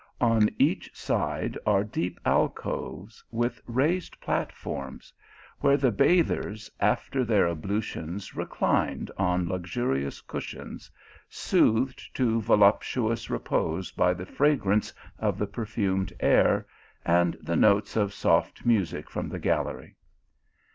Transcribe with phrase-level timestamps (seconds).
[0.19, 5.13] On each side are deep alcoves with raised platforms,
[5.59, 10.89] where the bathers after their ablutions reclined on luxuri ous cushions,
[11.29, 16.65] soothed to voluptuous repose by the fragrance of the perfumed air
[17.05, 19.95] and the notes of soft music from the gallery.